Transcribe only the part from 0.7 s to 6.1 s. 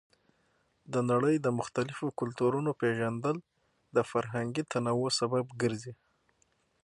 د نړۍ د مختلفو کلتورونو پیژندل د فرهنګي تنوع سبب ګرځي.